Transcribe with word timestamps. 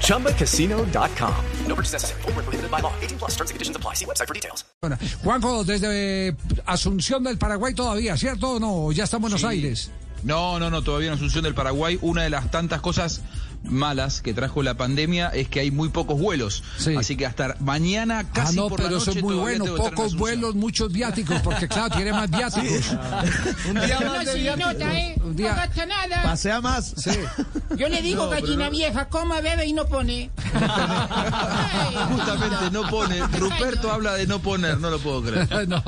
ChumbaCasino.com. 0.00 1.34
No 1.68 1.74
purchase 1.74 1.92
necessary. 1.94 2.22
Full 2.22 2.32
prohibited 2.32 2.70
by 2.70 2.80
law. 2.80 2.92
18 3.02 3.18
plus 3.18 3.32
terms 3.36 3.50
and 3.50 3.54
conditions 3.56 3.76
apply. 3.76 3.94
See 3.94 4.04
website 4.06 4.26
for 4.28 4.34
details. 4.34 4.64
Bueno, 4.80 4.96
Juanjo, 5.22 5.64
desde 5.64 6.36
Asunción 6.66 7.24
del 7.24 7.38
Paraguay 7.38 7.74
todavía, 7.74 8.16
¿cierto 8.16 8.52
o 8.52 8.60
no? 8.60 8.92
Ya 8.92 9.04
está 9.04 9.16
en 9.16 9.22
Buenos 9.22 9.40
Sí. 9.40 9.46
Aires. 9.46 9.90
No, 10.22 10.58
no, 10.58 10.70
no, 10.70 10.82
todavía 10.82 11.08
en 11.08 11.14
Asunción 11.14 11.44
del 11.44 11.54
Paraguay. 11.54 11.98
Una 12.02 12.22
de 12.22 12.30
las 12.30 12.50
tantas 12.50 12.80
cosas 12.80 13.20
malas 13.62 14.20
que 14.20 14.34
trajo 14.34 14.62
la 14.62 14.74
pandemia 14.74 15.28
es 15.28 15.48
que 15.48 15.60
hay 15.60 15.70
muy 15.70 15.88
pocos 15.88 16.18
vuelos. 16.20 16.62
Sí. 16.78 16.94
Así 16.96 17.16
que 17.16 17.24
hasta 17.24 17.56
mañana 17.60 18.18
Ah, 18.20 18.30
casi 18.32 18.56
no, 18.56 18.68
por 18.68 18.78
la 18.80 18.86
pero 18.86 18.98
eso 18.98 19.06
noche 19.06 19.18
es 19.20 19.24
muy 19.24 19.34
bueno. 19.36 19.64
Pocos 19.76 20.14
vuelos, 20.16 20.54
muchos 20.54 20.92
viáticos, 20.92 21.40
porque 21.40 21.66
claro, 21.68 21.94
tiene 21.94 22.12
más 22.12 22.30
viáticos. 22.30 22.90
Un 23.68 23.74
día 23.80 24.00
más 24.00 24.26
de 24.26 24.32
sí, 24.34 24.40
viático. 24.40 24.68
nota, 24.72 24.98
¿eh? 24.98 25.16
Un 25.34 25.38
día- 25.38 25.50
No 25.50 25.56
gasta 25.56 25.86
nada. 25.86 26.22
Pasea 26.22 26.60
más. 26.60 26.94
Sí. 26.96 27.10
Yo 27.76 27.88
le 27.88 28.00
digo, 28.02 28.24
No, 28.24 28.30
gallina 28.30 28.66
no- 28.66 28.70
vieja, 28.70 29.08
coma, 29.08 29.40
bebe 29.40 29.66
y 29.66 29.72
no 29.72 29.86
pone. 29.86 30.30
Ay, 30.54 31.94
Justamente 32.16 32.70
no 32.70 32.88
pone. 32.88 33.20
Ruperto 33.38 33.90
habla 33.90 34.14
de 34.14 34.26
no 34.26 34.38
poner, 34.40 34.78
no 34.78 34.90
lo 34.90 34.98
puedo 35.00 35.22
creer. 35.22 35.68
No. 35.68 35.82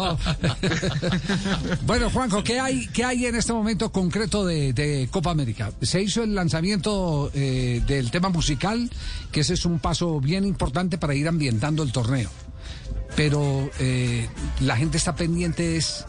bueno, 1.87 2.11
Juanjo, 2.11 2.43
¿qué 2.43 2.59
hay, 2.61 2.87
qué 2.89 3.05
hay 3.05 3.27
en 3.27 3.37
este 3.37 3.53
momento 3.53 3.93
concreto 3.93 4.45
de, 4.45 4.73
de 4.73 5.09
Copa 5.11 5.31
América? 5.31 5.71
Se 5.83 6.03
hizo 6.03 6.23
el 6.23 6.35
lanzamiento 6.35 7.31
eh, 7.35 7.83
del 7.87 8.11
tema 8.11 8.29
musical, 8.29 8.91
que 9.33 9.41
ese 9.41 9.55
es 9.55 9.65
un 9.65 9.79
paso 9.79 10.21
bien 10.21 10.45
importante 10.45 10.99
para 10.99 11.15
ir 11.15 11.29
ambientando 11.29 11.83
el 11.83 11.93
torneo. 11.93 12.31
Pero 13.15 13.71
eh, 13.79 14.29
la 14.61 14.77
gente 14.77 14.97
está 14.99 15.15
pendiente 15.15 15.77
es 15.77 16.05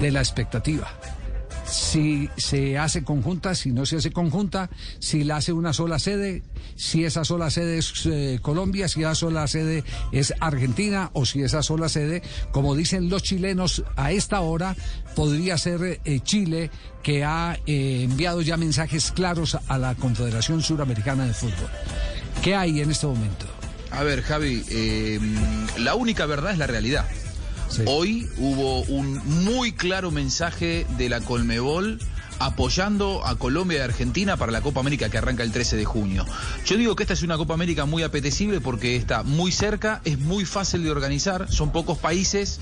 de 0.00 0.10
la 0.10 0.20
expectativa. 0.20 0.88
Si 1.70 2.28
se 2.36 2.78
hace 2.78 3.04
conjunta, 3.04 3.54
si 3.54 3.70
no 3.70 3.86
se 3.86 3.96
hace 3.96 4.10
conjunta, 4.10 4.70
si 4.98 5.22
la 5.22 5.36
hace 5.36 5.52
una 5.52 5.72
sola 5.72 6.00
sede, 6.00 6.42
si 6.74 7.04
esa 7.04 7.24
sola 7.24 7.48
sede 7.48 7.78
es 7.78 8.06
eh, 8.06 8.40
Colombia, 8.42 8.88
si 8.88 9.00
esa 9.00 9.14
sola 9.14 9.46
sede 9.46 9.84
es 10.10 10.34
Argentina 10.40 11.10
o 11.12 11.24
si 11.24 11.42
esa 11.42 11.62
sola 11.62 11.88
sede, 11.88 12.22
como 12.50 12.74
dicen 12.74 13.08
los 13.08 13.22
chilenos 13.22 13.84
a 13.94 14.10
esta 14.10 14.40
hora, 14.40 14.74
podría 15.14 15.56
ser 15.58 16.00
eh, 16.04 16.20
Chile 16.20 16.70
que 17.04 17.24
ha 17.24 17.56
eh, 17.66 18.02
enviado 18.02 18.42
ya 18.42 18.56
mensajes 18.56 19.12
claros 19.12 19.56
a 19.68 19.78
la 19.78 19.94
Confederación 19.94 20.62
Suramericana 20.62 21.24
de 21.24 21.34
Fútbol. 21.34 21.70
¿Qué 22.42 22.56
hay 22.56 22.80
en 22.80 22.90
este 22.90 23.06
momento? 23.06 23.46
A 23.92 24.02
ver, 24.02 24.22
Javi, 24.22 25.18
la 25.78 25.94
única 25.94 26.26
verdad 26.26 26.52
es 26.52 26.58
la 26.58 26.66
realidad. 26.66 27.06
Hoy 27.86 28.28
hubo 28.36 28.82
un 28.82 29.20
muy 29.44 29.72
claro 29.72 30.10
mensaje 30.10 30.86
de 30.98 31.08
la 31.08 31.20
Colmebol 31.20 32.00
apoyando 32.40 33.24
a 33.26 33.36
Colombia 33.36 33.78
y 33.78 33.80
Argentina 33.82 34.36
para 34.36 34.50
la 34.50 34.62
Copa 34.62 34.80
América 34.80 35.10
que 35.10 35.18
arranca 35.18 35.42
el 35.42 35.52
13 35.52 35.76
de 35.76 35.84
junio. 35.84 36.26
Yo 36.64 36.76
digo 36.76 36.96
que 36.96 37.04
esta 37.04 37.12
es 37.12 37.22
una 37.22 37.36
Copa 37.36 37.54
América 37.54 37.84
muy 37.84 38.02
apetecible 38.02 38.60
porque 38.60 38.96
está 38.96 39.22
muy 39.22 39.52
cerca, 39.52 40.00
es 40.04 40.18
muy 40.18 40.46
fácil 40.46 40.82
de 40.82 40.90
organizar, 40.90 41.52
son 41.52 41.70
pocos 41.70 41.98
países, 41.98 42.58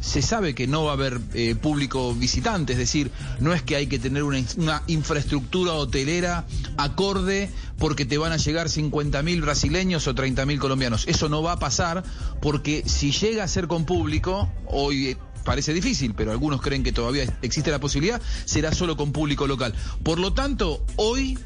se 0.00 0.22
sabe 0.22 0.54
que 0.54 0.66
no 0.66 0.84
va 0.84 0.90
a 0.90 0.94
haber 0.94 1.20
eh, 1.34 1.54
público 1.54 2.14
visitante, 2.14 2.72
es 2.74 2.78
decir, 2.78 3.10
no 3.40 3.52
es 3.54 3.62
que 3.62 3.76
hay 3.76 3.86
que 3.86 3.98
tener 3.98 4.22
una, 4.22 4.38
in- 4.38 4.46
una 4.58 4.82
infraestructura 4.86 5.72
hotelera 5.72 6.44
acorde 6.76 7.50
porque 7.78 8.04
te 8.04 8.18
van 8.18 8.32
a 8.32 8.36
llegar 8.36 8.68
50.000 8.68 9.40
brasileños 9.40 10.06
o 10.06 10.14
30.000 10.14 10.58
colombianos. 10.58 11.04
Eso 11.08 11.28
no 11.28 11.42
va 11.42 11.52
a 11.52 11.58
pasar 11.58 12.02
porque 12.40 12.82
si 12.86 13.12
llega 13.12 13.44
a 13.44 13.48
ser 13.48 13.66
con 13.66 13.84
público, 13.84 14.50
hoy 14.66 15.08
eh, 15.08 15.16
parece 15.44 15.72
difícil, 15.72 16.14
pero 16.14 16.30
algunos 16.32 16.60
creen 16.60 16.82
que 16.82 16.92
todavía 16.92 17.24
existe 17.42 17.70
la 17.70 17.78
posibilidad, 17.80 18.20
será 18.44 18.72
solo 18.72 18.96
con 18.96 19.12
público 19.12 19.46
local. 19.46 19.74
Por 20.02 20.18
lo 20.18 20.32
tanto, 20.34 20.84
hoy 20.96 21.38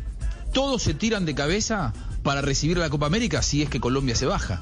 todos 0.53 0.83
se 0.83 0.95
tiran 0.95 1.25
de 1.27 1.35
cabeza 1.35 1.93
para 2.23 2.41
recibir 2.43 2.79
la 2.79 2.91
Copa 2.91 3.07
América 3.07 3.43
si 3.43 3.63
es 3.63 3.69
que 3.71 3.81
Colombia 3.81 4.15
se 4.17 4.27
baja. 4.27 4.61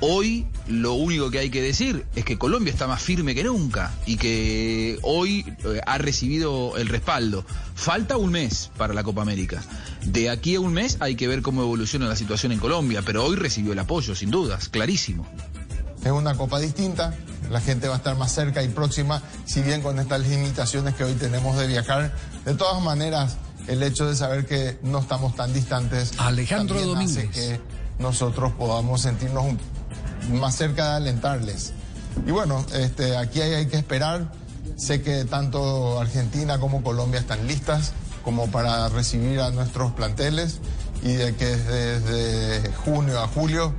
Hoy 0.00 0.46
lo 0.68 0.94
único 0.94 1.30
que 1.30 1.38
hay 1.38 1.50
que 1.50 1.62
decir 1.62 2.04
es 2.14 2.24
que 2.24 2.36
Colombia 2.38 2.72
está 2.72 2.86
más 2.86 3.00
firme 3.02 3.34
que 3.34 3.44
nunca 3.44 3.92
y 4.06 4.16
que 4.16 4.98
hoy 5.02 5.44
eh, 5.64 5.80
ha 5.86 5.98
recibido 5.98 6.76
el 6.76 6.88
respaldo. 6.88 7.44
Falta 7.74 8.16
un 8.16 8.30
mes 8.30 8.70
para 8.76 8.92
la 8.94 9.02
Copa 9.02 9.22
América. 9.22 9.62
De 10.04 10.28
aquí 10.30 10.56
a 10.56 10.60
un 10.60 10.72
mes 10.72 10.98
hay 11.00 11.14
que 11.16 11.26
ver 11.28 11.42
cómo 11.42 11.62
evoluciona 11.62 12.06
la 12.06 12.16
situación 12.16 12.52
en 12.52 12.58
Colombia, 12.58 13.02
pero 13.04 13.24
hoy 13.24 13.36
recibió 13.36 13.72
el 13.72 13.78
apoyo, 13.78 14.14
sin 14.14 14.30
dudas, 14.30 14.68
clarísimo. 14.68 15.26
Es 16.04 16.12
una 16.12 16.34
copa 16.36 16.60
distinta, 16.60 17.14
la 17.50 17.62
gente 17.62 17.88
va 17.88 17.94
a 17.94 17.96
estar 17.96 18.14
más 18.18 18.30
cerca 18.34 18.62
y 18.62 18.68
próxima, 18.68 19.22
si 19.46 19.62
bien 19.62 19.80
con 19.80 19.98
estas 19.98 20.20
limitaciones 20.26 20.94
que 20.94 21.04
hoy 21.04 21.14
tenemos 21.14 21.56
de 21.56 21.66
viajar. 21.66 22.14
De 22.44 22.52
todas 22.54 22.82
maneras, 22.82 23.38
el 23.68 23.82
hecho 23.82 24.06
de 24.06 24.14
saber 24.14 24.44
que 24.44 24.78
no 24.82 24.98
estamos 24.98 25.34
tan 25.34 25.54
distantes 25.54 26.12
Alejandro 26.18 26.76
también 26.76 26.98
hace 26.98 27.22
Domínguez. 27.22 27.34
que 27.34 27.60
nosotros 28.02 28.52
podamos 28.52 29.00
sentirnos 29.00 29.44
un- 29.44 29.58
más 30.30 30.56
cerca 30.56 30.90
de 30.90 30.96
alentarles. 30.96 31.72
Y 32.26 32.30
bueno, 32.30 32.64
este, 32.74 33.16
aquí 33.16 33.40
hay, 33.40 33.66
que 33.66 33.76
esperar. 33.76 34.30
Sé 34.76 35.02
que 35.02 35.24
tanto 35.24 36.00
Argentina 36.00 36.58
como 36.58 36.82
Colombia 36.82 37.20
están 37.20 37.46
listas 37.46 37.92
como 38.24 38.50
para 38.50 38.88
recibir 38.88 39.40
a 39.40 39.50
nuestros 39.50 39.92
planteles 39.92 40.60
y 41.02 41.12
de 41.12 41.34
que 41.36 41.44
desde 41.44 42.72
junio 42.72 43.20
a 43.20 43.28
julio 43.28 43.74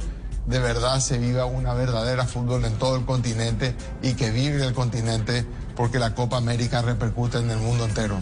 de 0.46 0.60
verdad 0.60 1.00
se 1.00 1.18
viva 1.18 1.46
una 1.46 1.74
verdadera 1.74 2.26
fútbol 2.26 2.64
en 2.66 2.74
todo 2.74 2.98
el 2.98 3.06
continente 3.06 3.76
y 4.04 4.14
que 4.14 4.30
vive 4.30 4.64
el 4.64 4.74
continente 4.74 5.46
porque 5.76 5.98
la 5.98 6.14
Copa 6.14 6.38
América 6.38 6.82
repercute 6.82 7.40
en 7.40 7.50
el 7.50 7.58
mundo 7.58 7.86
entero. 7.86 8.18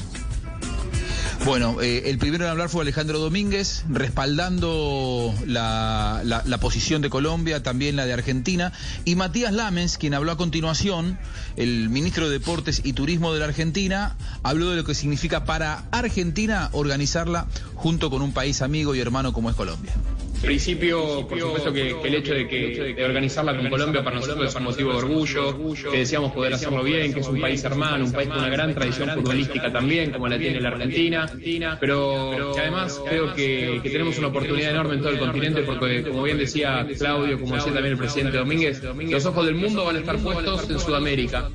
Bueno, 1.45 1.81
eh, 1.81 2.03
el 2.09 2.19
primero 2.19 2.45
en 2.45 2.51
hablar 2.51 2.69
fue 2.69 2.83
Alejandro 2.83 3.19
Domínguez, 3.19 3.83
respaldando 3.89 5.33
la, 5.45 6.21
la- 6.23 6.41
la 6.45 6.57
posición 6.59 7.01
de 7.01 7.09
Colombia, 7.09 7.61
también 7.61 7.97
la 7.97 8.05
de 8.05 8.13
Argentina, 8.13 8.71
y 9.03 9.15
Matías 9.15 9.51
Lamens, 9.51 9.97
quien 9.97 10.13
habló 10.13 10.31
a 10.31 10.37
continuación, 10.37 11.19
el 11.57 11.89
ministro 11.89 12.27
de 12.29 12.39
Deportes 12.39 12.81
y 12.85 12.93
Turismo 12.93 13.33
de 13.33 13.39
la 13.39 13.45
Argentina, 13.45 14.15
habló 14.41 14.69
de 14.69 14.77
lo 14.77 14.85
que 14.85 14.95
significa 14.95 15.43
para 15.43 15.83
Argentina 15.91 16.69
organizarla 16.71 17.47
junto 17.75 18.09
con 18.09 18.21
un 18.21 18.31
país 18.31 18.61
amigo 18.61 18.95
y 18.95 19.01
hermano 19.01 19.33
como 19.33 19.49
es 19.49 19.55
Colombia. 19.57 19.91
En 20.43 20.47
principio, 20.47 21.25
por 21.25 21.39
supuesto 21.39 21.71
que, 21.71 21.95
que 22.01 22.07
el 22.09 22.15
hecho 22.15 22.33
de 22.33 22.45
que 22.45 22.93
de 22.93 23.05
organizarla 23.05 23.55
con 23.55 23.69
Colombia 23.69 24.03
para 24.03 24.17
nosotros 24.17 24.49
es 24.49 24.55
un 24.55 24.63
motivo 24.63 24.91
de 24.91 24.97
orgullo, 24.97 25.73
que 25.89 25.99
deseamos 25.99 26.33
poder 26.33 26.53
hacerlo 26.53 26.83
bien, 26.83 27.13
que 27.13 27.21
es 27.21 27.27
un 27.29 27.39
país 27.39 27.63
hermano, 27.63 28.03
un 28.03 28.11
país 28.11 28.27
con 28.27 28.39
una 28.39 28.49
gran 28.49 28.75
tradición 28.75 29.09
futbolística 29.11 29.71
también, 29.71 30.11
como 30.11 30.27
la 30.27 30.37
tiene 30.37 30.59
la 30.59 30.67
Argentina, 30.67 31.29
pero 31.79 32.51
que 32.53 32.59
además 32.59 33.01
creo 33.07 33.33
que, 33.33 33.79
que 33.81 33.89
tenemos 33.89 34.17
una 34.17 34.27
oportunidad 34.27 34.71
enorme 34.71 34.95
en 34.95 34.99
todo 34.99 35.11
el 35.11 35.19
continente 35.19 35.63
porque, 35.63 36.03
como 36.03 36.23
bien 36.23 36.37
decía 36.37 36.85
Claudio, 36.97 37.39
como 37.39 37.55
decía 37.55 37.71
también 37.71 37.93
el 37.93 37.97
presidente 37.97 38.37
Domínguez, 38.37 38.83
los 38.83 39.25
ojos 39.25 39.45
del 39.45 39.55
mundo 39.55 39.85
van 39.85 39.95
a 39.95 39.99
estar 39.99 40.17
puestos 40.17 40.69
en 40.69 40.77
Sudamérica. 40.77 41.49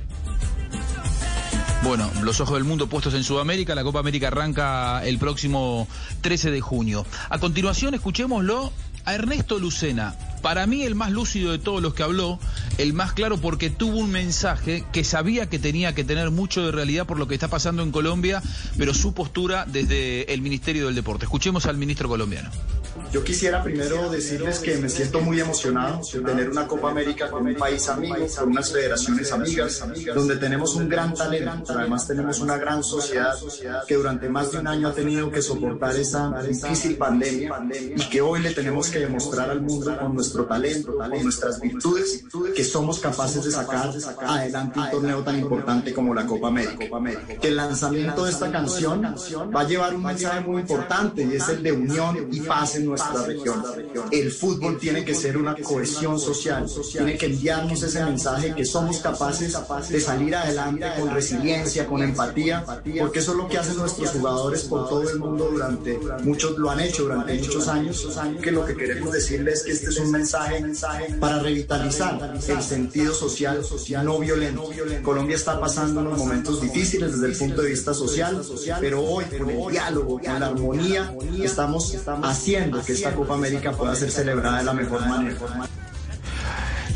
Bueno, 1.88 2.10
los 2.22 2.38
ojos 2.42 2.56
del 2.56 2.64
mundo 2.64 2.86
puestos 2.86 3.14
en 3.14 3.24
Sudamérica, 3.24 3.74
la 3.74 3.82
Copa 3.82 4.00
América 4.00 4.26
arranca 4.26 5.02
el 5.06 5.16
próximo 5.16 5.88
13 6.20 6.50
de 6.50 6.60
junio. 6.60 7.06
A 7.30 7.38
continuación, 7.38 7.94
escuchémoslo 7.94 8.74
a 9.06 9.14
Ernesto 9.14 9.58
Lucena. 9.58 10.14
Para 10.42 10.66
mí 10.66 10.82
el 10.82 10.94
más 10.94 11.12
lúcido 11.12 11.50
de 11.50 11.58
todos 11.58 11.80
los 11.80 11.94
que 11.94 12.02
habló, 12.02 12.38
el 12.76 12.92
más 12.92 13.14
claro 13.14 13.38
porque 13.38 13.70
tuvo 13.70 14.00
un 14.00 14.10
mensaje 14.10 14.84
que 14.92 15.02
sabía 15.02 15.48
que 15.48 15.58
tenía 15.58 15.94
que 15.94 16.04
tener 16.04 16.30
mucho 16.30 16.62
de 16.62 16.72
realidad 16.72 17.06
por 17.06 17.18
lo 17.18 17.26
que 17.26 17.32
está 17.32 17.48
pasando 17.48 17.82
en 17.82 17.90
Colombia, 17.90 18.42
pero 18.76 18.92
su 18.92 19.14
postura 19.14 19.64
desde 19.66 20.30
el 20.34 20.42
Ministerio 20.42 20.84
del 20.84 20.94
Deporte. 20.94 21.24
Escuchemos 21.24 21.64
al 21.64 21.78
ministro 21.78 22.06
colombiano. 22.06 22.50
Yo 23.10 23.24
quisiera 23.24 23.62
primero 23.62 24.10
decirles 24.10 24.58
que 24.58 24.76
me 24.76 24.90
siento 24.90 25.20
muy 25.20 25.40
emocionado 25.40 26.00
de 26.12 26.20
tener 26.20 26.50
una 26.50 26.66
Copa 26.66 26.90
América 26.90 27.30
con 27.30 27.46
un 27.46 27.54
país 27.54 27.88
amigo, 27.88 28.16
con 28.38 28.50
unas 28.50 28.70
federaciones 28.70 29.32
amigas, 29.32 29.82
donde 30.14 30.36
tenemos 30.36 30.74
un 30.74 30.88
gran 30.88 31.14
talento, 31.14 31.64
pero 31.66 31.80
además 31.80 32.06
tenemos 32.06 32.40
una 32.40 32.58
gran 32.58 32.84
sociedad 32.84 33.34
que 33.86 33.94
durante 33.94 34.28
más 34.28 34.52
de 34.52 34.58
un 34.58 34.66
año 34.66 34.88
ha 34.88 34.92
tenido 34.92 35.30
que 35.30 35.40
soportar 35.40 35.96
esa 35.96 36.30
difícil 36.42 36.96
pandemia 36.96 37.50
y 37.96 38.08
que 38.10 38.20
hoy 38.20 38.40
le 38.40 38.52
tenemos 38.52 38.90
que 38.90 38.98
demostrar 38.98 39.50
al 39.50 39.62
mundo 39.62 39.96
con 39.98 40.14
nuestro 40.14 40.44
talento, 40.44 40.96
con 40.96 41.22
nuestras 41.22 41.60
virtudes, 41.60 42.24
que 42.54 42.64
somos 42.64 42.98
capaces 42.98 43.42
de 43.42 43.50
sacar 43.50 43.90
adelante 44.26 44.80
un 44.80 44.90
torneo 44.90 45.22
tan 45.22 45.38
importante 45.38 45.94
como 45.94 46.14
la 46.14 46.26
Copa 46.26 46.48
América. 46.48 46.84
Que 47.40 47.48
el 47.48 47.56
lanzamiento 47.56 48.26
de 48.26 48.32
esta 48.32 48.52
canción 48.52 49.02
va 49.02 49.60
a 49.62 49.64
llevar 49.64 49.94
un 49.94 50.04
mensaje 50.04 50.40
muy 50.40 50.60
importante 50.60 51.22
y 51.24 51.36
es 51.36 51.48
el 51.48 51.62
de 51.62 51.72
unión 51.72 52.28
y 52.30 52.40
paz 52.40 52.76
en 52.76 52.84
nuestro 52.84 52.97
nuestra 52.98 53.24
región. 53.24 53.62
El 54.10 54.32
fútbol 54.32 54.78
tiene 54.78 55.04
que 55.04 55.14
ser 55.14 55.36
una 55.36 55.54
cohesión 55.56 56.18
social, 56.18 56.66
tiene 56.90 57.16
que 57.16 57.26
enviarnos 57.26 57.82
ese 57.82 58.04
mensaje 58.04 58.54
que 58.54 58.64
somos 58.64 58.98
capaces 58.98 59.56
de 59.88 60.00
salir 60.00 60.34
adelante 60.34 60.86
con 60.98 61.10
resiliencia, 61.10 61.86
con 61.86 62.02
empatía, 62.02 62.64
porque 62.98 63.20
eso 63.20 63.32
es 63.32 63.38
lo 63.38 63.48
que 63.48 63.58
hacen 63.58 63.76
nuestros 63.76 64.10
jugadores 64.10 64.64
por 64.64 64.88
todo 64.88 65.08
el 65.08 65.18
mundo 65.18 65.48
durante 65.50 65.98
muchos, 66.22 66.58
lo 66.58 66.70
han 66.70 66.80
hecho 66.80 67.04
durante 67.04 67.34
muchos 67.34 67.68
años, 67.68 68.06
que 68.42 68.50
lo 68.50 68.64
que 68.64 68.74
queremos 68.74 69.12
decirles 69.12 69.60
es 69.60 69.64
que 69.64 69.72
este 69.72 69.88
es 69.90 69.98
un 69.98 70.10
mensaje 70.10 70.64
para 71.20 71.38
revitalizar 71.40 72.38
el 72.48 72.62
sentido 72.62 73.14
social 73.14 73.62
no 74.02 74.18
violento. 74.18 74.70
Colombia 75.02 75.36
está 75.36 75.58
pasando 75.60 76.00
unos 76.00 76.18
momentos 76.18 76.60
difíciles 76.60 77.12
desde 77.12 77.26
el 77.26 77.36
punto 77.36 77.62
de 77.62 77.70
vista 77.70 77.94
social, 77.94 78.42
pero 78.80 79.02
hoy 79.02 79.24
con 79.24 79.50
el 79.50 79.70
diálogo, 79.70 80.20
con 80.20 80.40
la 80.40 80.46
armonía, 80.46 81.14
estamos 81.42 81.96
haciendo 82.22 82.80
que 82.88 82.94
esta 82.94 83.14
Copa 83.14 83.34
América 83.34 83.72
pueda 83.72 83.94
ser 83.94 84.10
celebrada 84.10 84.60
de 84.60 84.64
la 84.64 84.72
mejor 84.72 85.06
manera. 85.06 85.36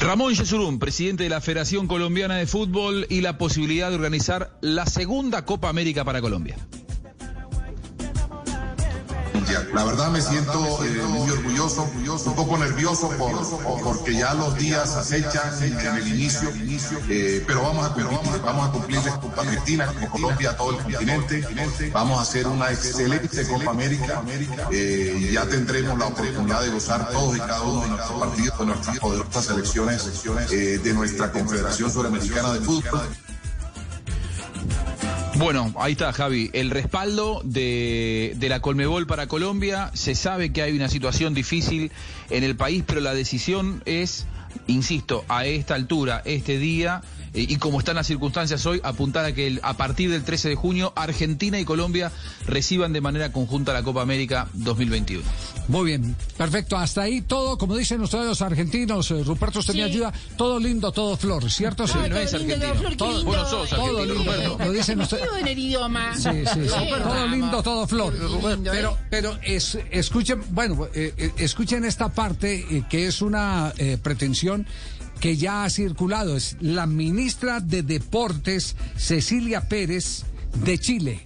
Ramón 0.01 0.33
Yesurún, 0.33 0.79
presidente 0.79 1.25
de 1.25 1.29
la 1.29 1.43
Federación 1.43 1.87
Colombiana 1.87 2.37
de 2.37 2.47
Fútbol 2.47 3.05
y 3.11 3.21
la 3.21 3.37
posibilidad 3.37 3.91
de 3.91 3.97
organizar 3.97 4.57
la 4.63 4.87
segunda 4.87 5.45
Copa 5.45 5.69
América 5.69 6.03
para 6.03 6.23
Colombia. 6.23 6.57
La 9.73 9.85
verdad 9.85 10.11
me 10.11 10.21
siento 10.21 10.85
eh, 10.85 11.03
muy 11.09 11.31
orgulloso, 11.31 11.91
un 12.27 12.35
poco 12.35 12.59
nervioso 12.59 13.09
por, 13.11 13.83
porque 13.83 14.15
ya 14.15 14.35
los 14.35 14.55
días 14.57 14.95
acechan 14.97 15.63
en 15.63 15.97
el 15.97 16.09
inicio, 16.09 16.51
eh, 17.09 17.43
pero 17.47 17.63
vamos 17.63 17.87
a 17.87 17.95
cumplir, 17.95 18.19
vamos 18.43 18.69
a 18.69 18.73
cumplir 18.73 19.01
con 19.01 19.49
Argentina, 19.49 19.87
con 19.87 20.07
Colombia, 20.07 20.57
todo 20.57 20.79
el 20.79 20.83
continente. 20.83 21.47
Vamos 21.93 22.19
a 22.19 22.23
hacer 22.23 22.47
una 22.47 22.71
excelente 22.71 23.47
Copa 23.47 23.71
América. 23.71 24.23
Eh, 24.71 25.31
ya 25.33 25.47
tendremos 25.47 25.99
la 25.99 26.07
oportunidad 26.07 26.63
de 26.63 26.69
gozar 26.71 27.09
todos 27.11 27.37
y 27.37 27.41
cada 27.41 27.63
uno 27.63 27.83
de 27.83 27.89
nuestros 27.89 28.21
partidos, 28.21 28.59
de 28.59 28.67
nuestras 28.67 28.99
poderosas 28.99 29.45
selecciones, 29.45 30.23
de 30.51 30.95
nuestra 30.95 31.33
Confederación 31.33 31.91
Suramericana 31.91 32.53
de 32.55 32.61
Fútbol. 32.61 33.01
Bueno, 35.43 35.75
ahí 35.77 35.93
está 35.93 36.13
Javi, 36.13 36.51
el 36.53 36.71
respaldo 36.71 37.41
de, 37.43 38.33
de, 38.37 38.49
la 38.49 38.61
Colmebol 38.61 39.09
para 39.09 39.27
Colombia, 39.27 39.91
se 39.93 40.15
sabe 40.15 40.53
que 40.53 40.63
hay 40.63 40.71
una 40.71 40.89
situación 40.89 41.35
difícil 41.35 41.91
en 42.31 42.45
el 42.45 42.55
país, 42.55 42.85
pero 42.87 43.01
la 43.01 43.13
decisión 43.13 43.83
es, 43.85 44.25
insisto, 44.69 45.25
a 45.27 45.45
esta 45.45 45.75
altura, 45.75 46.23
este 46.27 46.59
día, 46.59 47.03
y 47.35 47.57
como 47.57 47.79
están 47.79 47.97
las 47.97 48.07
circunstancias 48.07 48.65
hoy, 48.67 48.81
apuntar 48.85 49.25
a 49.25 49.33
que 49.33 49.59
a 49.63 49.77
partir 49.77 50.11
del 50.11 50.23
13 50.23 50.51
de 50.51 50.55
junio 50.55 50.93
Argentina 50.97 51.59
y 51.59 51.65
Colombia 51.65 52.13
reciban 52.47 52.93
de 52.93 53.01
manera 53.01 53.33
conjunta 53.33 53.73
la 53.73 53.83
Copa 53.83 54.03
América 54.03 54.49
2021. 54.53 55.23
Muy 55.69 55.87
bien, 55.87 56.17
perfecto. 56.37 56.77
Hasta 56.77 57.03
ahí 57.03 57.23
todo, 57.23 57.57
como 57.57 57.77
dicen 57.77 58.01
ustedes 58.03 58.27
los 58.27 58.43
argentinos, 58.43 59.11
eh, 59.11 59.23
Ruperto 59.25 59.61
usted 59.61 59.75
me 59.75 59.85
ayuda, 59.85 60.13
todo 60.37 60.59
lindo, 60.59 60.93
todo 60.93 61.17
flor, 61.17 61.51
¿cierto? 61.51 61.87
Sí, 61.87 61.99
no 62.09 62.17
es 62.17 62.35
argentino. 62.35 62.97
Todo, 62.97 63.25
bueno, 63.25 63.49
sos 63.49 63.71
todo 63.71 64.05
lindo, 64.05 64.59
lo 64.59 64.73
dicen 64.73 65.01
ustedes. 65.01 65.25
en 65.41 65.49
el 65.49 65.59
idioma. 65.59 66.15
Sí, 66.15 66.45
sí, 66.53 66.61
sí. 66.65 66.69
todo 67.03 67.27
lindo, 67.29 67.63
todo 67.63 67.87
flor. 67.87 68.15
Pero, 68.65 68.99
pero 69.09 69.39
es, 69.43 69.79
escuchen, 69.91 70.43
bueno, 70.51 70.89
eh, 70.95 71.15
eh, 71.17 71.33
escuchen 71.39 71.85
esta 71.85 72.11
parte 72.11 72.85
que 72.91 73.07
es 73.07 73.23
una 73.23 73.73
pretensión 74.03 74.67
que 75.23 75.37
ya 75.37 75.63
ha 75.63 75.71
circulado. 75.71 76.37
Es 76.37 76.57
la 76.61 76.87
ministra 76.87 77.61
de 77.61 77.85
Deportes, 77.85 78.75
Cecilia 78.97 79.69
Pérez, 79.69 80.25
de 80.65 80.79
Chile. 80.79 81.21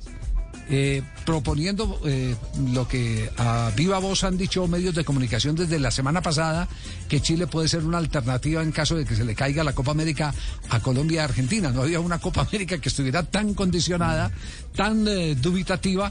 Eh, 0.68 1.00
proponiendo 1.24 2.00
eh, 2.04 2.34
lo 2.72 2.88
que 2.88 3.30
a 3.36 3.70
viva 3.76 4.00
voz 4.00 4.24
han 4.24 4.36
dicho 4.36 4.66
medios 4.66 4.96
de 4.96 5.04
comunicación 5.04 5.54
desde 5.54 5.78
la 5.78 5.92
semana 5.92 6.22
pasada, 6.22 6.66
que 7.08 7.20
Chile 7.20 7.46
puede 7.46 7.68
ser 7.68 7.84
una 7.84 7.98
alternativa 7.98 8.62
en 8.62 8.72
caso 8.72 8.96
de 8.96 9.04
que 9.04 9.14
se 9.14 9.24
le 9.24 9.36
caiga 9.36 9.62
la 9.62 9.74
Copa 9.74 9.92
América 9.92 10.34
a 10.70 10.80
Colombia 10.80 11.16
y 11.16 11.24
Argentina. 11.24 11.70
No 11.70 11.82
había 11.82 12.00
una 12.00 12.18
Copa 12.18 12.40
América 12.40 12.78
que 12.78 12.88
estuviera 12.88 13.22
tan 13.22 13.54
condicionada, 13.54 14.32
tan 14.74 15.06
eh, 15.06 15.36
dubitativa, 15.36 16.10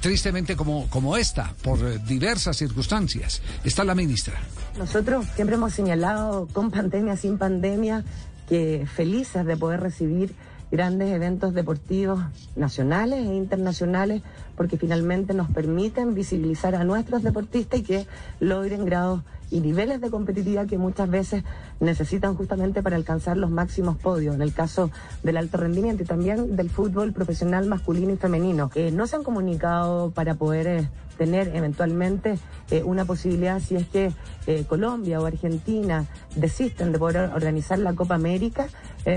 tristemente 0.00 0.54
como, 0.54 0.88
como 0.90 1.16
esta, 1.16 1.54
por 1.62 2.04
diversas 2.04 2.56
circunstancias. 2.56 3.40
Está 3.64 3.84
la 3.84 3.94
ministra. 3.94 4.34
Nosotros 4.78 5.26
siempre 5.34 5.56
hemos 5.56 5.72
señalado, 5.72 6.46
con 6.52 6.70
pandemia, 6.70 7.16
sin 7.16 7.38
pandemia, 7.38 8.04
que 8.48 8.86
felices 8.94 9.44
de 9.46 9.56
poder 9.56 9.80
recibir 9.80 10.34
grandes 10.70 11.10
eventos 11.10 11.54
deportivos 11.54 12.20
nacionales 12.56 13.26
e 13.26 13.34
internacionales 13.34 14.22
porque 14.56 14.76
finalmente 14.76 15.34
nos 15.34 15.50
permiten 15.50 16.14
visibilizar 16.14 16.74
a 16.74 16.84
nuestros 16.84 17.22
deportistas 17.22 17.80
y 17.80 17.82
que 17.82 18.06
logren 18.40 18.84
grados 18.84 19.22
y 19.50 19.60
niveles 19.60 20.00
de 20.00 20.10
competitividad 20.10 20.66
que 20.66 20.78
muchas 20.78 21.08
veces 21.08 21.44
necesitan 21.80 22.34
justamente 22.34 22.82
para 22.82 22.96
alcanzar 22.96 23.36
los 23.36 23.50
máximos 23.50 23.96
podios, 23.96 24.34
en 24.34 24.42
el 24.42 24.52
caso 24.52 24.90
del 25.22 25.36
alto 25.36 25.56
rendimiento 25.56 26.02
y 26.02 26.06
también 26.06 26.56
del 26.56 26.70
fútbol 26.70 27.12
profesional 27.12 27.66
masculino 27.66 28.12
y 28.12 28.16
femenino. 28.16 28.68
que 28.68 28.90
no 28.90 29.06
se 29.06 29.16
han 29.16 29.24
comunicado 29.24 30.10
para 30.10 30.34
poder 30.34 30.66
eh, 30.66 30.88
tener 31.16 31.54
eventualmente 31.54 32.38
eh, 32.70 32.82
una 32.82 33.04
posibilidad 33.04 33.60
si 33.60 33.76
es 33.76 33.86
que 33.88 34.12
eh, 34.46 34.64
Colombia 34.68 35.20
o 35.20 35.26
Argentina 35.26 36.06
desisten 36.36 36.92
de 36.92 36.98
poder 36.98 37.30
organizar 37.34 37.78
la 37.78 37.92
Copa 37.92 38.14
América. 38.14 38.68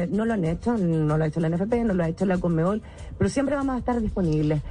No 0.10 0.25
lo 0.25 0.33
han 0.33 0.45
hecho, 0.45 0.78
no 0.78 1.18
lo 1.18 1.24
ha 1.24 1.28
hecho 1.28 1.39
la 1.39 1.50
NFP, 1.50 1.74
no 1.86 1.94
lo 1.94 2.04
ha 2.04 2.10
hecho 2.10 2.25
la 2.25 2.38
Conmebol, 2.38 2.81
pero 3.18 3.30
siempre 3.30 3.56
vamos 3.56 3.75
a 3.75 3.80
estar 3.80 4.01
disponibles. 4.01 4.62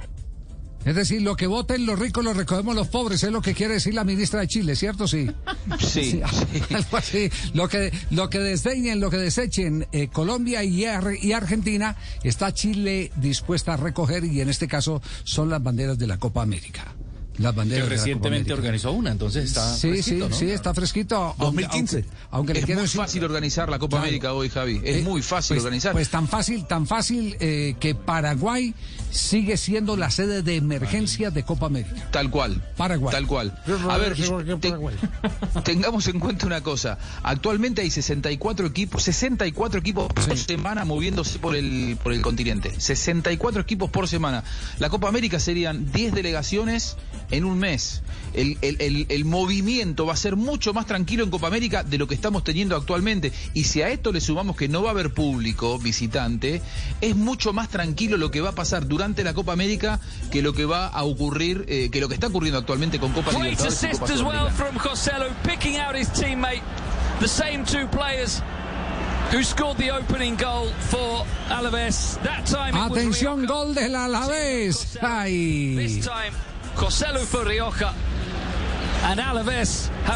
Es 0.83 0.95
decir, 0.95 1.21
lo 1.21 1.35
que 1.35 1.45
voten 1.45 1.85
los 1.85 1.99
ricos 1.99 2.23
lo 2.23 2.33
recogemos 2.33 2.75
los 2.75 2.87
pobres, 2.87 3.23
es 3.23 3.31
lo 3.31 3.41
que 3.41 3.53
quiere 3.53 3.75
decir 3.75 3.93
la 3.93 4.03
ministra 4.03 4.39
de 4.39 4.47
Chile, 4.47 4.75
¿cierto? 4.75 5.07
Sí. 5.07 5.29
Sí. 5.79 6.21
Algo 6.73 6.97
así. 6.97 7.29
Lo 7.53 7.67
que, 7.67 7.91
lo 8.09 8.29
que 8.29 8.39
desdeñen, 8.39 8.99
lo 8.99 9.09
que 9.09 9.17
desechen 9.17 9.87
eh, 9.91 10.07
Colombia 10.07 10.63
y, 10.63 10.85
y 11.21 11.33
Argentina, 11.33 11.95
está 12.23 12.53
Chile 12.53 13.11
dispuesta 13.15 13.73
a 13.73 13.77
recoger 13.77 14.23
y 14.23 14.41
en 14.41 14.49
este 14.49 14.67
caso 14.67 15.01
son 15.23 15.49
las 15.49 15.61
banderas 15.61 15.97
de 15.97 16.07
la 16.07 16.17
Copa 16.17 16.41
América. 16.41 16.95
Las 17.37 17.55
banderas 17.55 17.87
que 17.87 17.95
recientemente 17.95 18.53
organizó 18.53 18.91
una, 18.91 19.11
entonces 19.11 19.45
está 19.45 19.73
sí, 19.73 19.89
fresquito, 19.89 20.29
sí, 20.29 20.35
sí, 20.35 20.51
está 20.51 20.73
fresquito. 20.73 21.35
2015. 21.37 22.05
Aunque, 22.31 22.53
es 22.53 22.67
muy 22.67 22.87
fácil 22.87 23.23
organizar 23.23 23.69
la 23.69 23.79
Copa 23.79 23.99
América 23.99 24.33
hoy, 24.33 24.49
Javi. 24.49 24.81
Es 24.83 24.97
eh, 24.97 25.01
muy 25.01 25.21
fácil 25.21 25.55
pues, 25.55 25.63
organizar. 25.63 25.93
Pues 25.93 26.09
tan 26.09 26.27
fácil, 26.27 26.65
tan 26.65 26.85
fácil 26.85 27.37
eh, 27.39 27.75
que 27.79 27.95
Paraguay 27.95 28.73
sigue 29.11 29.57
siendo 29.57 29.97
la 29.97 30.09
sede 30.09 30.41
de 30.41 30.55
emergencia 30.55 31.31
de 31.31 31.43
Copa 31.43 31.67
América. 31.67 32.09
Tal 32.11 32.29
cual. 32.29 32.61
Paraguay. 32.75 33.11
Tal 33.11 33.27
cual. 33.27 33.57
A 33.89 33.97
ver, 33.97 34.15
tengamos 35.63 36.07
en 36.07 36.19
cuenta 36.19 36.45
una 36.45 36.61
cosa. 36.61 36.97
Actualmente 37.23 37.81
hay 37.81 37.91
64 37.91 38.67
equipos, 38.67 39.03
64 39.03 39.79
equipos 39.79 40.07
por 40.13 40.37
semana 40.37 40.85
moviéndose 40.85 41.39
por 41.39 41.55
el, 41.55 41.97
por 42.03 42.13
el 42.13 42.21
continente. 42.21 42.79
64 42.79 43.61
equipos 43.61 43.89
por 43.89 44.07
semana. 44.07 44.43
La 44.79 44.89
Copa 44.89 45.07
América 45.07 45.39
serían 45.39 45.91
10 45.91 46.13
delegaciones 46.13 46.97
en 47.31 47.45
un 47.45 47.57
mes. 47.57 48.01
El, 48.33 48.57
el, 48.61 49.07
el, 49.09 49.25
movimiento 49.25 50.05
va 50.05 50.13
a 50.13 50.17
ser 50.17 50.37
mucho 50.37 50.73
más 50.73 50.85
tranquilo 50.85 51.23
en 51.23 51.29
Copa 51.29 51.47
América 51.47 51.83
de 51.83 51.97
lo 51.97 52.07
que 52.07 52.15
estamos 52.15 52.43
teniendo 52.43 52.77
actualmente. 52.77 53.33
Y 53.53 53.65
si 53.65 53.81
a 53.81 53.89
esto 53.89 54.11
le 54.11 54.21
sumamos 54.21 54.55
que 54.55 54.69
no 54.69 54.83
va 54.83 54.89
a 54.89 54.91
haber 54.91 55.13
público 55.13 55.77
visitante, 55.79 56.61
es 57.01 57.15
mucho 57.15 57.51
más 57.51 57.69
tranquilo 57.69 58.17
lo 58.17 58.31
que 58.31 58.39
va 58.39 58.49
a 58.49 58.55
pasar 58.55 58.87
durante 58.87 59.23
la 59.23 59.33
Copa 59.33 59.51
América 59.51 59.99
que 60.31 60.41
lo 60.41 60.53
que 60.53 60.65
va 60.65 60.87
a 60.87 61.03
ocurrir, 61.03 61.65
eh, 61.67 61.89
que 61.91 61.99
lo 61.99 62.07
que 62.07 62.13
está 62.13 62.27
ocurriendo 62.27 62.59
actualmente 62.59 62.99
con 62.99 63.11
Copa 63.11 63.31
Libertadores. 63.33 63.83
Atención, 72.73 73.45
gol 73.45 73.73
del 73.73 73.95
Alavés. 73.95 74.97
Ay. 75.01 76.01
José 76.75 77.07
Luis 77.13 77.31
Rioja. 77.43 77.93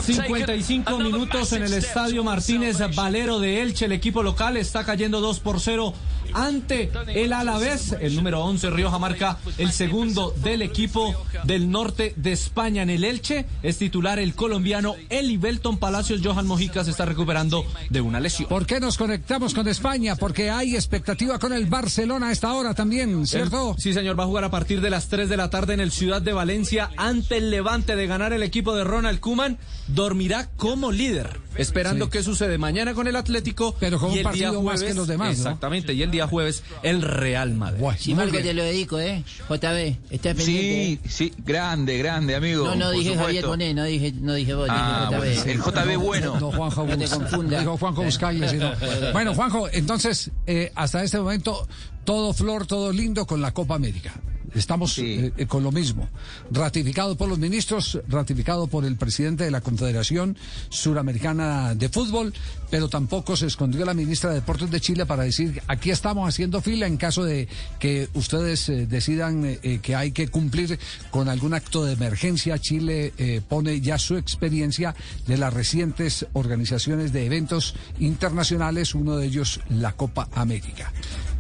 55 0.02 1.00
minutos 1.00 1.54
en 1.54 1.64
el 1.64 1.74
estadio 1.74 2.24
Martínez 2.24 2.78
Valero 2.96 3.40
de 3.40 3.62
Elche. 3.62 3.86
El 3.86 3.92
equipo 3.92 4.22
local 4.22 4.58
está 4.58 4.84
cayendo 4.84 5.22
2 5.22 5.40
por 5.40 5.60
0 5.60 5.94
ante 6.36 6.92
el 7.08 7.34
Alavés. 7.34 7.96
El 8.00 8.15
número 8.15 8.44
11, 8.44 8.70
Rioja, 8.70 9.00
marca 9.00 9.38
el 9.58 9.72
segundo 9.72 10.34
del 10.44 10.62
equipo 10.62 11.15
del 11.46 11.72
norte 11.72 12.13
de 12.18 12.34
España 12.34 12.84
en 12.84 12.89
el 12.89 13.04
Elche. 13.04 13.46
Es 13.63 13.77
titular 13.77 14.20
el 14.20 14.36
colombiano 14.36 14.96
Eli 15.10 15.38
Belton 15.38 15.77
Palacios. 15.77 16.22
Johan 16.24 16.46
Mojica 16.46 16.84
se 16.84 16.92
está 16.92 17.06
recuperando 17.06 17.65
de 17.89 18.01
una 18.01 18.20
lesión. 18.20 18.50
¿Por 18.50 18.65
qué 18.65 18.80
nos 18.80 18.98
conectamos 18.98 19.54
con 19.54 19.68
España? 19.68 20.15
Porque 20.15 20.50
hay 20.50 20.75
expectativa 20.75 21.39
con 21.39 21.54
el 21.54 21.65
Barcelona 21.65 22.27
a 22.30 22.32
esta 22.32 22.54
hora 22.54 22.74
también, 22.74 23.25
¿cierto? 23.25 23.75
sí, 23.80 23.94
señor. 23.94 24.20
Va 24.20 24.24
a 24.24 24.27
jugar 24.27 24.44
a 24.44 24.51
partir 24.51 24.82
de 24.82 24.89
las 24.89 25.08
3 25.08 25.30
de 25.30 25.38
la 25.38 25.50
tarde 25.50 25.74
en 25.74 25.80
el 25.80 25.92
Ciudad 25.92 26.22
de 26.22 26.34
Valencia 26.34 26.89
ante 26.98 27.38
el 27.38 27.50
Levante 27.50 27.96
de 27.96 28.08
ganar 28.08 28.34
el 28.34 28.44
equipo 28.44 28.75
de 28.75 28.84
Ronald 28.84 29.20
Kuman 29.20 29.58
dormirá 29.88 30.50
como 30.58 30.92
líder, 30.92 31.39
esperando 31.58 32.06
Sí. 32.06 32.12
qué 32.12 32.24
sucede 32.24 32.58
mañana 32.58 32.94
con 32.94 33.08
el 33.08 33.15
Atlético. 33.15 33.75
Pero 33.80 34.00
con 34.00 34.12
y 34.13 34.18
un 34.18 34.24
partido 34.24 34.51
día 34.51 34.62
más 34.62 34.84
que 34.84 34.94
los 34.94 35.08
demás, 35.08 35.27
¿no? 35.27 35.34
Exactamente, 35.34 35.94
y 35.94 36.01
el 36.01 36.12
día 36.12 36.25
jueves 36.27 36.63
el 36.84 37.01
Real 37.01 37.53
Madrid. 37.53 37.84
Si 37.98 38.10
Muy 38.13 38.17
Marco 38.24 38.32
bien. 38.34 38.44
te 38.44 38.53
lo 38.53 38.63
dedico, 38.63 39.00
¿eh? 39.00 39.24
JB, 39.50 39.98
está 40.12 40.34
pendiente. 40.34 40.44
Sí, 40.46 41.00
¿eh? 41.03 41.10
sí, 41.10 41.34
grande, 41.46 41.98
grande, 41.98 42.36
amigo. 42.36 42.65
No, 42.65 42.75
no 42.75 42.91
dije 42.91 43.15
Javier. 43.15 43.46
Bonet, 43.46 43.75
no 43.75 43.84
dije, 43.84 44.13
no 44.20 44.34
dije 44.34 44.53
vos, 44.53 44.67
Ah, 44.72 45.08
dije 45.10 45.17
bueno, 45.20 45.41
JB. 45.41 45.50
el 45.50 45.60
JB 45.62 45.98
bueno. 46.03 46.39
No, 46.39 46.51
Juanjo 46.51 46.86
No 46.86 46.98
te 46.98 47.08
confundas. 47.08 47.60
Dijo 47.62 47.77
Juanjo 47.77 48.03
Buscaglia, 48.03 48.50
sino- 48.50 48.72
Bueno, 49.13 49.34
Juanjo, 49.34 49.67
entonces, 49.72 50.32
eh, 50.48 50.72
hasta 50.75 51.03
este 51.03 51.20
momento, 51.20 51.67
todo 52.03 52.34
flor, 52.34 52.65
todo 52.67 52.91
lindo 52.91 53.25
con 53.25 53.41
la 53.41 53.53
Copa 53.53 53.75
América. 53.75 54.13
Estamos 54.56 54.98
eh, 55.00 55.34
eh, 55.36 55.46
con 55.48 55.64
lo 55.64 55.72
mismo. 55.72 56.08
Ratificado 56.50 57.16
por 57.18 57.28
los 57.28 57.38
ministros, 57.38 58.00
ratificado 58.08 58.68
por 58.68 58.86
el 58.86 58.96
presidente 58.96 59.44
de 59.44 59.52
la 59.52 59.62
Confederación 59.62 60.38
Suramericana 60.70 61.76
de 61.76 61.90
Fútbol, 61.90 62.34
pero 62.70 62.88
tampoco 62.88 63.36
se 63.36 63.48
escondió 63.48 63.86
la 63.86 63.94
ministra 63.94 64.30
de 64.30 64.38
Deportes 64.38 64.72
de 64.72 64.80
Chile 64.80 65.06
para 65.06 65.24
decir, 65.24 65.62
aquí 65.68 65.92
estamos 65.92 66.28
haciendo 66.28 66.62
fila 66.62 66.88
en 66.88 66.96
caso 66.96 67.24
de 67.26 67.50
que 67.80 68.08
ustedes 68.14 68.70
eh, 68.70 68.88
decidan 68.88 69.44
eh, 69.46 69.80
que 69.82 69.96
hay 69.96 70.12
que 70.12 70.30
cumplir 70.30 70.80
con 71.12 71.28
algún 71.28 71.54
acto 71.54 71.84
de 71.84 71.94
emergencia. 71.94 72.58
Chile 72.58 73.14
pone 73.50 73.82
ya 73.82 73.98
su 73.98 74.16
experiencia 74.18 74.96
de 75.28 75.38
las 75.38 75.54
recientes 75.54 76.26
organizaciones 76.34 77.12
de 77.12 77.26
eventos 77.26 77.76
internacionales, 78.00 78.96
uno 78.96 79.18
de 79.18 79.28
ellos 79.28 79.60
la 79.70 79.94
Copa 79.94 80.30
América. 80.34 80.94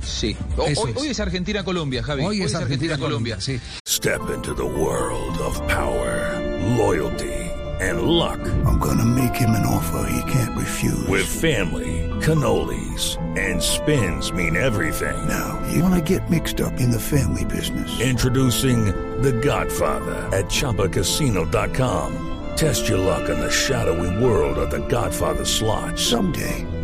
Sí. 0.05 0.35
O- 0.57 0.65
Eso 0.67 0.81
hoy, 0.83 0.91
es. 0.91 0.97
hoy 0.97 1.07
es 1.09 1.19
Argentina-Colombia, 1.19 2.03
Javi. 2.03 2.23
Hoy 2.23 2.41
es 2.43 2.55
Argentina-Colombia, 2.55 3.37
sí. 3.41 3.59
Step 3.87 4.21
into 4.33 4.53
the 4.53 4.63
world 4.65 5.37
of 5.41 5.59
power, 5.67 6.39
loyalty, 6.77 7.33
and 7.81 8.03
luck. 8.03 8.39
I'm 8.65 8.77
gonna 8.79 9.03
make 9.05 9.35
him 9.35 9.49
an 9.51 9.65
offer 9.65 10.07
he 10.09 10.21
can't 10.31 10.55
refuse. 10.57 11.07
With 11.09 11.25
family, 11.25 12.09
cannolis, 12.21 13.17
and 13.37 13.61
spins 13.61 14.31
mean 14.31 14.55
everything. 14.55 15.15
Now, 15.27 15.59
you 15.73 15.81
wanna 15.81 16.01
get 16.01 16.29
mixed 16.29 16.61
up 16.61 16.79
in 16.79 16.91
the 16.91 16.99
family 16.99 17.43
business. 17.45 17.89
Introducing 17.99 18.85
The 19.21 19.31
Godfather 19.33 20.15
at 20.31 20.45
ChumbaCasino.com. 20.49 22.11
Test 22.55 22.87
your 22.87 22.99
luck 22.99 23.27
in 23.29 23.37
the 23.39 23.49
shadowy 23.51 24.23
world 24.23 24.57
of 24.57 24.69
The 24.69 24.79
Godfather 24.87 25.43
slot. 25.45 25.97
Someday, 25.99 26.65